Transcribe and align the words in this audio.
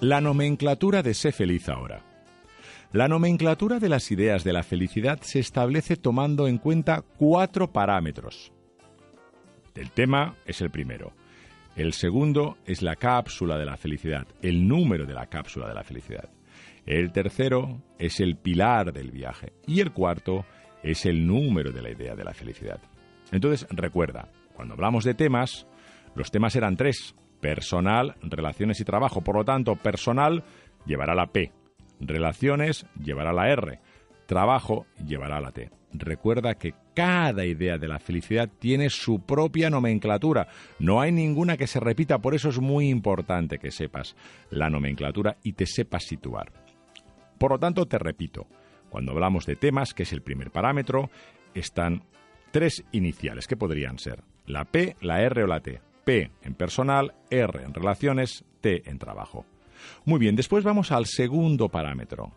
La 0.00 0.20
nomenclatura 0.20 1.02
de 1.02 1.12
Sé 1.12 1.32
feliz 1.32 1.68
ahora. 1.68 2.04
La 2.92 3.08
nomenclatura 3.08 3.80
de 3.80 3.88
las 3.88 4.12
ideas 4.12 4.44
de 4.44 4.52
la 4.52 4.62
felicidad 4.62 5.18
se 5.22 5.40
establece 5.40 5.96
tomando 5.96 6.46
en 6.46 6.58
cuenta 6.58 7.02
cuatro 7.02 7.72
parámetros. 7.72 8.52
El 9.74 9.90
tema 9.90 10.36
es 10.46 10.60
el 10.60 10.70
primero. 10.70 11.14
El 11.74 11.92
segundo 11.94 12.58
es 12.64 12.80
la 12.80 12.94
cápsula 12.94 13.58
de 13.58 13.64
la 13.64 13.76
felicidad, 13.76 14.24
el 14.40 14.68
número 14.68 15.04
de 15.04 15.14
la 15.14 15.26
cápsula 15.26 15.66
de 15.66 15.74
la 15.74 15.82
felicidad. 15.82 16.30
El 16.86 17.10
tercero 17.10 17.82
es 17.98 18.20
el 18.20 18.36
pilar 18.36 18.92
del 18.92 19.10
viaje. 19.10 19.52
Y 19.66 19.80
el 19.80 19.90
cuarto 19.90 20.46
es 20.84 21.06
el 21.06 21.26
número 21.26 21.72
de 21.72 21.82
la 21.82 21.90
idea 21.90 22.14
de 22.14 22.22
la 22.22 22.34
felicidad. 22.34 22.80
Entonces, 23.32 23.66
recuerda, 23.70 24.30
cuando 24.54 24.74
hablamos 24.74 25.02
de 25.02 25.14
temas, 25.14 25.66
los 26.14 26.30
temas 26.30 26.54
eran 26.54 26.76
tres 26.76 27.16
personal, 27.40 28.16
relaciones 28.22 28.80
y 28.80 28.84
trabajo. 28.84 29.20
Por 29.22 29.36
lo 29.36 29.44
tanto, 29.44 29.76
personal 29.76 30.44
llevará 30.86 31.14
la 31.14 31.26
P, 31.26 31.52
relaciones 32.00 32.86
llevará 33.02 33.32
la 33.32 33.50
R, 33.50 33.80
trabajo 34.26 34.86
llevará 35.04 35.40
la 35.40 35.52
T. 35.52 35.70
Recuerda 35.92 36.54
que 36.54 36.74
cada 36.94 37.46
idea 37.46 37.78
de 37.78 37.88
la 37.88 37.98
felicidad 37.98 38.50
tiene 38.58 38.90
su 38.90 39.20
propia 39.20 39.70
nomenclatura. 39.70 40.48
No 40.78 41.00
hay 41.00 41.12
ninguna 41.12 41.56
que 41.56 41.66
se 41.66 41.80
repita, 41.80 42.18
por 42.18 42.34
eso 42.34 42.50
es 42.50 42.60
muy 42.60 42.88
importante 42.88 43.58
que 43.58 43.70
sepas 43.70 44.14
la 44.50 44.68
nomenclatura 44.68 45.38
y 45.42 45.54
te 45.54 45.66
sepas 45.66 46.04
situar. 46.04 46.52
Por 47.38 47.52
lo 47.52 47.58
tanto, 47.58 47.86
te 47.86 47.98
repito, 47.98 48.46
cuando 48.90 49.12
hablamos 49.12 49.46
de 49.46 49.56
temas, 49.56 49.94
que 49.94 50.02
es 50.02 50.12
el 50.12 50.22
primer 50.22 50.50
parámetro, 50.50 51.08
están 51.54 52.02
tres 52.50 52.84
iniciales 52.92 53.46
que 53.46 53.56
podrían 53.56 53.98
ser 53.98 54.22
la 54.46 54.64
P, 54.64 54.96
la 55.00 55.22
R 55.22 55.44
o 55.44 55.46
la 55.46 55.60
T. 55.60 55.80
P 56.08 56.30
en 56.40 56.54
personal, 56.54 57.12
R 57.28 57.62
en 57.62 57.74
relaciones, 57.74 58.42
T 58.62 58.88
en 58.88 58.98
trabajo. 58.98 59.44
Muy 60.06 60.18
bien, 60.18 60.36
después 60.36 60.64
vamos 60.64 60.90
al 60.90 61.04
segundo 61.04 61.68
parámetro, 61.68 62.32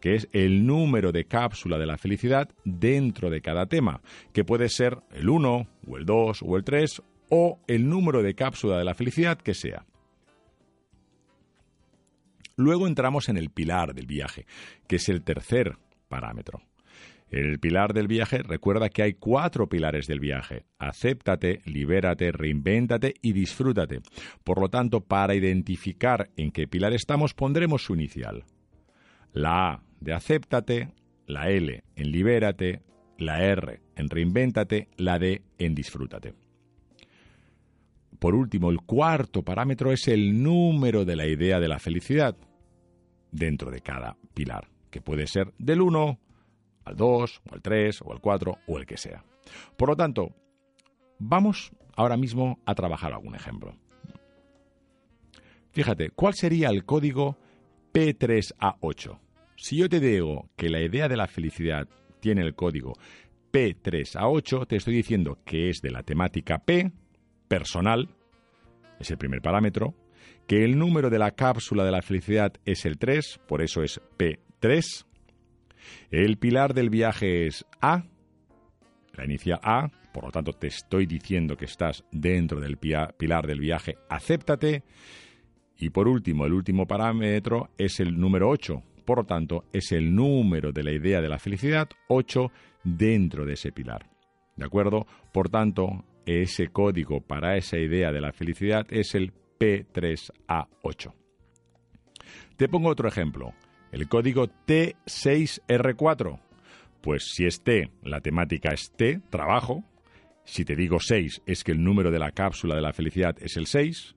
que 0.00 0.14
es 0.14 0.26
el 0.32 0.66
número 0.66 1.12
de 1.12 1.26
cápsula 1.26 1.76
de 1.76 1.84
la 1.84 1.98
felicidad 1.98 2.48
dentro 2.64 3.28
de 3.28 3.42
cada 3.42 3.66
tema, 3.66 4.00
que 4.32 4.42
puede 4.42 4.70
ser 4.70 5.00
el 5.10 5.28
1 5.28 5.66
o 5.86 5.96
el 5.98 6.06
2 6.06 6.42
o 6.42 6.56
el 6.56 6.64
3 6.64 7.02
o 7.28 7.60
el 7.66 7.90
número 7.90 8.22
de 8.22 8.34
cápsula 8.34 8.78
de 8.78 8.84
la 8.84 8.94
felicidad 8.94 9.36
que 9.36 9.52
sea. 9.52 9.84
Luego 12.56 12.86
entramos 12.86 13.28
en 13.28 13.36
el 13.36 13.50
pilar 13.50 13.92
del 13.92 14.06
viaje, 14.06 14.46
que 14.88 14.96
es 14.96 15.10
el 15.10 15.20
tercer 15.20 15.76
parámetro. 16.08 16.62
El 17.30 17.60
pilar 17.60 17.94
del 17.94 18.08
viaje, 18.08 18.42
recuerda 18.42 18.88
que 18.88 19.02
hay 19.02 19.14
cuatro 19.14 19.68
pilares 19.68 20.06
del 20.08 20.18
viaje. 20.18 20.64
Acéptate, 20.78 21.60
libérate, 21.64 22.32
reinvéntate 22.32 23.14
y 23.22 23.32
disfrútate. 23.32 24.00
Por 24.42 24.60
lo 24.60 24.68
tanto, 24.68 25.00
para 25.02 25.36
identificar 25.36 26.30
en 26.36 26.50
qué 26.50 26.66
pilar 26.66 26.92
estamos, 26.92 27.32
pondremos 27.34 27.84
su 27.84 27.94
inicial. 27.94 28.44
La 29.32 29.70
A 29.70 29.82
de 30.00 30.12
acéptate, 30.12 30.88
la 31.26 31.50
L 31.50 31.84
en 31.94 32.10
libérate, 32.10 32.82
la 33.16 33.44
R 33.44 33.80
en 33.94 34.08
reinvéntate, 34.08 34.88
la 34.96 35.20
D 35.20 35.42
en 35.58 35.74
disfrútate. 35.76 36.34
Por 38.18 38.34
último, 38.34 38.70
el 38.70 38.80
cuarto 38.80 39.42
parámetro 39.42 39.92
es 39.92 40.08
el 40.08 40.42
número 40.42 41.04
de 41.04 41.16
la 41.16 41.26
idea 41.26 41.60
de 41.60 41.68
la 41.68 41.78
felicidad 41.78 42.36
dentro 43.30 43.70
de 43.70 43.80
cada 43.80 44.16
pilar, 44.34 44.68
que 44.90 45.00
puede 45.00 45.28
ser 45.28 45.52
del 45.58 45.80
1 45.80 46.18
al 46.90 46.96
2, 46.96 47.42
o 47.50 47.54
al 47.54 47.62
3, 47.62 48.02
o 48.02 48.12
al 48.12 48.20
4, 48.20 48.58
o 48.66 48.78
el 48.78 48.86
que 48.86 48.96
sea. 48.96 49.24
Por 49.76 49.88
lo 49.88 49.96
tanto, 49.96 50.34
vamos 51.18 51.72
ahora 51.96 52.16
mismo 52.16 52.60
a 52.66 52.74
trabajar 52.74 53.12
algún 53.12 53.34
ejemplo. 53.34 53.74
Fíjate, 55.72 56.10
¿cuál 56.10 56.34
sería 56.34 56.68
el 56.68 56.84
código 56.84 57.36
P3A8? 57.92 59.18
Si 59.56 59.76
yo 59.76 59.88
te 59.88 60.00
digo 60.00 60.48
que 60.56 60.68
la 60.68 60.80
idea 60.80 61.08
de 61.08 61.16
la 61.16 61.26
felicidad 61.26 61.86
tiene 62.20 62.42
el 62.42 62.54
código 62.54 62.94
P3A8, 63.52 64.66
te 64.66 64.76
estoy 64.76 64.94
diciendo 64.94 65.38
que 65.44 65.70
es 65.70 65.80
de 65.80 65.90
la 65.90 66.02
temática 66.02 66.58
P, 66.58 66.90
personal, 67.46 68.08
es 68.98 69.10
el 69.10 69.18
primer 69.18 69.40
parámetro, 69.42 69.94
que 70.46 70.64
el 70.64 70.78
número 70.78 71.10
de 71.10 71.18
la 71.18 71.32
cápsula 71.32 71.84
de 71.84 71.92
la 71.92 72.02
felicidad 72.02 72.52
es 72.64 72.84
el 72.84 72.98
3, 72.98 73.40
por 73.46 73.62
eso 73.62 73.82
es 73.82 74.00
P3, 74.18 75.04
el 76.10 76.36
pilar 76.38 76.74
del 76.74 76.90
viaje 76.90 77.46
es 77.46 77.64
A, 77.80 78.04
la 79.14 79.24
inicial 79.24 79.60
A, 79.62 79.90
por 80.12 80.24
lo 80.24 80.30
tanto 80.30 80.52
te 80.52 80.66
estoy 80.66 81.06
diciendo 81.06 81.56
que 81.56 81.66
estás 81.66 82.04
dentro 82.10 82.60
del 82.60 82.76
pilar 82.78 83.46
del 83.46 83.60
viaje, 83.60 83.98
acéptate. 84.08 84.82
Y 85.78 85.90
por 85.90 86.08
último, 86.08 86.46
el 86.46 86.52
último 86.52 86.86
parámetro 86.86 87.70
es 87.78 88.00
el 88.00 88.18
número 88.18 88.48
8, 88.50 88.82
por 89.04 89.18
lo 89.18 89.24
tanto 89.24 89.64
es 89.72 89.92
el 89.92 90.14
número 90.14 90.72
de 90.72 90.82
la 90.82 90.92
idea 90.92 91.20
de 91.20 91.28
la 91.28 91.38
felicidad 91.38 91.88
8 92.08 92.50
dentro 92.84 93.46
de 93.46 93.54
ese 93.54 93.72
pilar. 93.72 94.10
¿De 94.56 94.64
acuerdo? 94.66 95.06
Por 95.32 95.48
tanto, 95.48 96.04
ese 96.26 96.68
código 96.68 97.20
para 97.20 97.56
esa 97.56 97.78
idea 97.78 98.12
de 98.12 98.20
la 98.20 98.32
felicidad 98.32 98.86
es 98.90 99.14
el 99.14 99.32
P3A8. 99.58 101.14
Te 102.56 102.68
pongo 102.68 102.90
otro 102.90 103.08
ejemplo 103.08 103.54
el 103.92 104.08
código 104.08 104.48
T6R4. 104.66 106.40
Pues 107.00 107.30
si 107.34 107.46
es 107.46 107.62
T, 107.62 107.90
la 108.02 108.20
temática 108.20 108.70
es 108.72 108.92
T, 108.92 109.20
trabajo. 109.30 109.84
Si 110.44 110.64
te 110.64 110.76
digo 110.76 110.98
6, 111.00 111.42
es 111.46 111.64
que 111.64 111.72
el 111.72 111.82
número 111.82 112.10
de 112.10 112.18
la 112.18 112.32
cápsula 112.32 112.74
de 112.74 112.82
la 112.82 112.92
felicidad 112.92 113.36
es 113.40 113.56
el 113.56 113.66
6. 113.66 114.16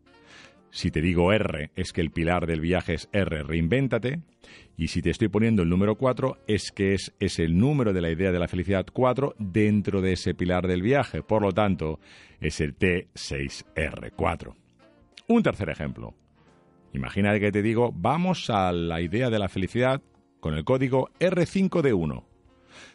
Si 0.71 0.89
te 0.89 1.01
digo 1.01 1.31
R, 1.31 1.69
es 1.75 1.93
que 1.93 2.01
el 2.01 2.09
pilar 2.09 2.47
del 2.47 2.59
viaje 2.59 2.95
es 2.95 3.07
R, 3.13 3.43
reinvéntate. 3.43 4.21
Y 4.75 4.87
si 4.87 5.03
te 5.03 5.11
estoy 5.11 5.27
poniendo 5.27 5.61
el 5.61 5.69
número 5.69 5.95
4, 5.95 6.39
es 6.47 6.71
que 6.71 6.95
es, 6.95 7.13
es 7.19 7.37
el 7.37 7.57
número 7.57 7.93
de 7.93 8.01
la 8.01 8.09
idea 8.09 8.31
de 8.31 8.39
la 8.39 8.47
felicidad 8.47 8.87
4 8.91 9.35
dentro 9.37 10.01
de 10.01 10.13
ese 10.13 10.33
pilar 10.33 10.67
del 10.67 10.81
viaje. 10.81 11.21
Por 11.21 11.43
lo 11.43 11.51
tanto, 11.51 11.99
es 12.41 12.59
el 12.59 12.75
T6R4. 12.75 14.55
Un 15.27 15.43
tercer 15.43 15.69
ejemplo. 15.69 16.15
Imagina 16.93 17.37
que 17.39 17.51
te 17.51 17.63
digo, 17.63 17.91
vamos 17.93 18.49
a 18.49 18.71
la 18.71 19.01
idea 19.01 19.29
de 19.31 19.39
la 19.39 19.49
felicidad 19.49 20.01
con 20.39 20.53
el 20.53 20.63
código 20.63 21.09
R5D1. 21.19 22.23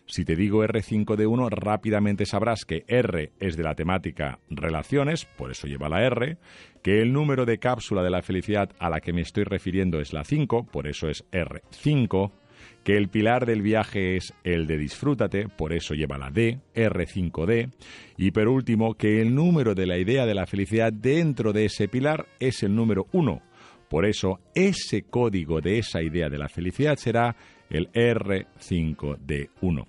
Si 0.07 0.25
te 0.25 0.37
digo 0.37 0.65
R5D1, 0.65 1.51
rápidamente 1.51 2.25
sabrás 2.25 2.65
que 2.65 2.85
R 2.87 3.33
es 3.41 3.57
de 3.57 3.63
la 3.63 3.75
temática 3.75 4.39
relaciones, 4.49 5.25
por 5.25 5.51
eso 5.51 5.67
lleva 5.67 5.89
la 5.89 6.03
R, 6.05 6.39
que 6.83 7.03
el 7.03 7.13
número 7.13 7.45
de 7.45 7.59
cápsula 7.59 8.03
de 8.03 8.11
la 8.11 8.23
felicidad 8.23 8.71
a 8.79 8.89
la 8.89 9.01
que 9.01 9.13
me 9.13 9.21
estoy 9.21 9.45
refiriendo 9.45 10.01
es 10.01 10.13
la 10.13 10.25
5, 10.25 10.67
por 10.71 10.87
eso 10.87 11.09
es 11.09 11.25
R5, 11.31 12.31
que 12.85 12.97
el 12.97 13.09
pilar 13.09 13.47
del 13.47 13.63
viaje 13.63 14.17
es 14.17 14.33
el 14.45 14.67
de 14.67 14.79
disfrútate, 14.79 15.49
por 15.49 15.73
eso 15.73 15.95
lleva 15.95 16.19
la 16.19 16.31
D, 16.31 16.61
R5D, 16.75 17.71
y 18.17 18.31
por 18.31 18.49
último, 18.49 18.95
que 18.95 19.21
el 19.21 19.35
número 19.35 19.75
de 19.75 19.87
la 19.87 19.99
idea 19.99 20.25
de 20.25 20.35
la 20.35 20.47
felicidad 20.47 20.93
dentro 20.93 21.53
de 21.53 21.67
ese 21.67 21.89
pilar 21.89 22.27
es 22.41 22.63
el 22.63 22.75
número 22.75 23.07
1, 23.13 23.43
por 23.89 24.05
eso, 24.05 24.41
ese 24.55 25.03
código 25.03 25.61
de 25.61 25.79
esa 25.79 26.03
idea 26.03 26.29
de 26.29 26.39
la 26.39 26.49
felicidad 26.49 26.97
será 26.97 27.37
el 27.71 27.91
R5D1. 27.93 29.87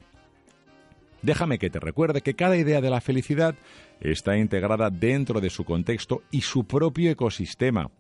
Déjame 1.22 1.60
que 1.60 1.70
te 1.70 1.80
recuerde 1.80 2.22
que 2.22 2.34
cada 2.34 2.56
idea 2.56 2.82
de 2.82 2.90
la 2.90 3.02
felicidad 3.02 3.56
está 4.00 4.38
integrada 4.38 4.90
dentro 4.90 5.42
de 5.42 5.50
su 5.50 5.66
contexto 5.66 6.24
y 6.32 6.42
su 6.42 6.66
propio 6.66 7.12
ecosistema. 7.12 7.92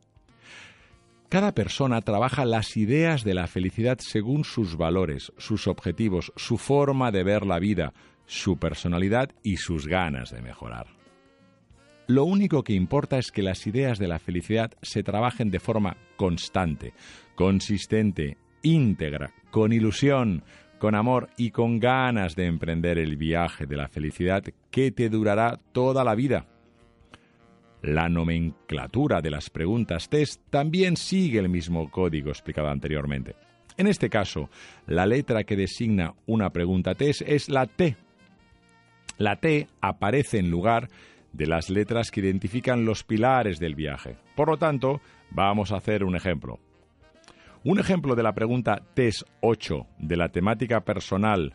Cada 1.28 1.54
persona 1.54 2.02
trabaja 2.02 2.46
las 2.46 2.76
ideas 2.78 3.24
de 3.24 3.34
la 3.34 3.48
felicidad 3.48 4.00
según 4.00 4.46
sus 4.46 4.78
valores, 4.78 5.32
sus 5.38 5.68
objetivos, 5.68 6.32
su 6.36 6.58
forma 6.58 7.12
de 7.12 7.24
ver 7.24 7.46
la 7.46 7.60
vida, 7.60 7.94
su 8.26 8.58
personalidad 8.58 9.30
y 9.44 9.58
sus 9.58 9.86
ganas 9.86 10.32
de 10.32 10.42
mejorar. 10.42 10.99
Lo 12.10 12.24
único 12.24 12.64
que 12.64 12.74
importa 12.74 13.20
es 13.20 13.32
que 13.32 13.44
las 13.44 13.68
ideas 13.68 14.00
de 14.00 14.08
la 14.08 14.18
felicidad 14.18 14.72
se 14.82 15.04
trabajen 15.04 15.52
de 15.52 15.60
forma 15.60 15.96
constante, 16.16 16.94
consistente, 17.36 18.36
íntegra, 18.64 19.32
con 19.52 19.72
ilusión, 19.72 20.44
con 20.80 20.96
amor 20.96 21.30
y 21.38 21.52
con 21.52 21.80
ganas 21.80 22.36
de 22.36 22.48
emprender 22.48 22.98
el 22.98 23.16
viaje 23.16 23.68
de 23.68 23.78
la 23.78 23.88
felicidad 23.90 24.44
que 24.72 24.90
te 24.90 25.08
durará 25.08 25.60
toda 25.72 26.04
la 26.04 26.16
vida. 26.16 26.48
La 27.84 28.10
nomenclatura 28.10 29.22
de 29.22 29.30
las 29.30 29.52
preguntas 29.52 30.10
test 30.10 30.42
también 30.50 30.98
sigue 30.98 31.38
el 31.38 31.48
mismo 31.48 31.92
código 31.92 32.30
explicado 32.30 32.70
anteriormente. 32.70 33.36
En 33.78 33.86
este 33.86 34.10
caso, 34.10 34.50
la 34.88 35.06
letra 35.06 35.44
que 35.44 35.56
designa 35.56 36.16
una 36.26 36.50
pregunta 36.50 36.96
test 36.96 37.22
es 37.28 37.50
la 37.50 37.68
T. 37.68 37.96
La 39.20 39.36
T 39.36 39.68
aparece 39.80 40.40
en 40.40 40.50
lugar 40.50 40.90
de 41.34 41.48
las 41.48 41.70
letras 41.70 42.12
que 42.12 42.22
identifican 42.22 42.86
los 42.86 43.04
pilares 43.04 43.60
del 43.60 43.76
viaje. 43.76 44.18
Por 44.36 44.50
lo 44.50 44.58
tanto, 44.58 45.02
vamos 45.32 45.72
a 45.72 45.78
hacer 45.78 46.04
un 46.04 46.16
ejemplo. 46.16 46.60
Un 47.64 47.80
ejemplo 47.80 48.16
de 48.16 48.24
la 48.24 48.34
pregunta 48.34 48.82
TES 48.94 49.26
8 49.42 49.88
de 50.00 50.18
la 50.18 50.30
temática 50.30 50.82
personal 50.82 51.54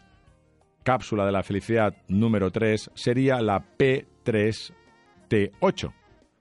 cápsula 0.85 1.27
de 1.27 1.33
la 1.33 1.43
felicidad 1.43 1.97
número 2.07 2.53
3 2.53 2.93
sería 2.95 3.41
la 3.41 3.65
P3T8. 3.77 5.93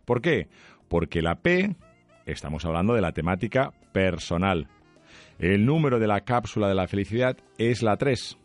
¿Por 0.06 0.22
qué? 0.22 0.48
Porque 0.88 1.24
la 1.24 1.36
P 1.36 1.76
estamos 2.26 2.66
hablando 2.66 2.94
de 2.94 3.02
la 3.02 3.14
temática 3.14 3.72
personal. 3.92 4.68
El 5.40 5.66
número 5.66 5.98
de 5.98 6.08
la 6.08 6.22
cápsula 6.22 6.68
de 6.68 6.76
la 6.76 6.88
felicidad 6.88 7.38
es 7.58 7.82
la 7.82 7.98
3. 7.98 8.38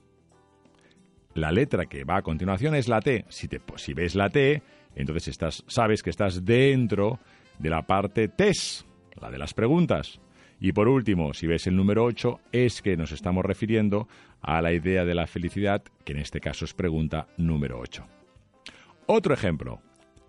La 1.35 1.53
letra 1.53 1.85
que 1.87 2.05
va 2.05 2.17
a 2.17 2.23
continuación 2.23 2.75
es 2.75 2.89
la 2.89 3.01
T. 3.01 3.27
Si, 3.29 3.49
te, 3.49 3.61
si 3.77 3.93
ves 3.93 4.15
la 4.15 4.31
T, 4.31 4.63
entonces 4.95 5.29
estás, 5.29 5.65
sabes 5.67 6.03
que 6.03 6.11
estás 6.11 6.45
dentro 6.45 7.19
de 7.59 7.71
la 7.71 7.87
parte 7.87 8.29
TES, 8.29 8.87
la 9.21 9.31
de 9.31 9.39
las 9.39 9.55
preguntas. 9.55 10.21
Y 10.61 10.73
por 10.73 10.89
último, 10.89 11.35
si 11.35 11.47
ves 11.47 11.67
el 11.67 11.77
número 11.77 12.05
8, 12.05 12.41
es 12.53 12.83
que 12.83 12.97
nos 12.97 13.13
estamos 13.13 13.45
refiriendo 13.45 14.09
a 14.41 14.61
la 14.61 14.73
idea 14.73 15.05
de 15.05 15.15
la 15.15 15.27
felicidad, 15.27 15.83
que 16.05 16.13
en 16.13 16.19
este 16.19 16.41
caso 16.41 16.65
es 16.65 16.75
pregunta 16.75 17.29
número 17.37 17.79
8. 17.79 18.05
Otro 19.07 19.35
ejemplo. 19.35 19.81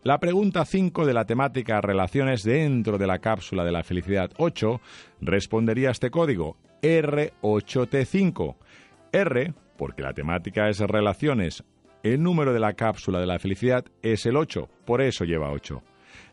La 0.04 0.20
pregunta 0.20 0.64
5 0.64 1.06
de 1.06 1.14
la 1.14 1.26
temática 1.26 1.82
Relaciones 1.82 2.44
dentro 2.44 2.98
de 2.98 3.08
la 3.08 3.20
cápsula 3.20 3.66
de 3.66 3.74
la 3.74 3.84
felicidad 3.84 4.32
8 4.38 4.80
respondería 5.20 5.90
a 5.90 5.92
este 5.92 6.10
código 6.10 6.56
R8T5. 6.82 8.56
R, 9.12 9.54
porque 9.78 10.02
la 10.02 10.14
temática 10.14 10.70
es 10.70 10.80
relaciones. 10.80 11.66
El 12.02 12.24
número 12.24 12.54
de 12.54 12.62
la 12.62 12.74
cápsula 12.74 13.20
de 13.20 13.28
la 13.28 13.40
felicidad 13.40 13.84
es 14.02 14.26
el 14.26 14.38
8, 14.38 14.70
por 14.86 15.02
eso 15.02 15.26
lleva 15.26 15.52
8. 15.52 15.84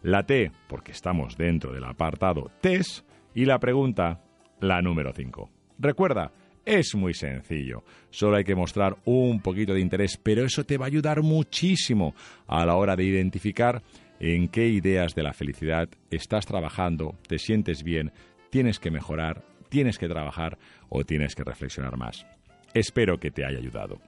La 0.03 0.25
T, 0.25 0.53
porque 0.69 0.93
estamos 0.93 1.37
dentro 1.37 1.73
del 1.73 1.85
apartado 1.85 2.53
TES. 2.61 3.05
Y 3.35 3.45
la 3.45 3.59
pregunta, 3.59 4.23
la 4.61 4.81
número 4.81 5.13
5. 5.13 5.51
Recuerda, 5.79 6.33
es 6.65 6.95
muy 6.95 7.15
sencillo. 7.15 7.83
Solo 8.11 8.37
hay 8.37 8.45
que 8.45 8.55
mostrar 8.55 8.97
un 9.05 9.41
poquito 9.41 9.75
de 9.75 9.81
interés, 9.81 10.17
pero 10.23 10.45
eso 10.45 10.65
te 10.65 10.79
va 10.79 10.87
a 10.87 10.89
ayudar 10.89 11.23
muchísimo 11.23 12.15
a 12.47 12.65
la 12.65 12.77
hora 12.77 12.95
de 12.95 13.05
identificar 13.05 13.83
en 14.21 14.49
qué 14.49 14.69
ideas 14.69 15.15
de 15.15 15.25
la 15.25 15.33
felicidad 15.33 15.89
estás 16.11 16.47
trabajando, 16.47 17.17
te 17.27 17.39
sientes 17.39 17.83
bien, 17.83 18.13
tienes 18.51 18.79
que 18.79 18.91
mejorar, 18.91 19.45
tienes 19.69 19.99
que 19.99 20.09
trabajar 20.09 20.59
o 20.89 21.05
tienes 21.05 21.35
que 21.35 21.45
reflexionar 21.45 21.97
más. 21.97 22.25
Espero 22.73 23.19
que 23.19 23.31
te 23.31 23.45
haya 23.45 23.59
ayudado. 23.59 24.01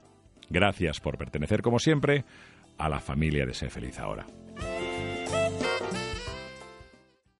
Gracias 0.49 0.99
por 0.99 1.17
pertenecer, 1.17 1.61
como 1.61 1.79
siempre, 1.79 2.25
a 2.77 2.89
la 2.89 2.99
familia 2.99 3.45
de 3.45 3.53
Ser 3.53 3.69
Feliz 3.69 3.99
Ahora. 3.99 4.25